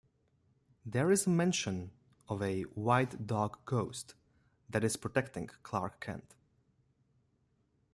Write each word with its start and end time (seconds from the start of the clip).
There 0.83 1.11
is 1.11 1.27
mention 1.27 1.91
of 2.27 2.41
a 2.41 2.63
white 2.73 3.27
dog 3.27 3.59
ghost 3.65 4.15
that 4.67 4.83
is 4.83 4.97
protecting 4.97 5.51
Clark 5.61 5.99
Kent. 5.99 6.33